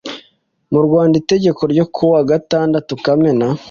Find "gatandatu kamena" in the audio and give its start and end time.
2.31-3.47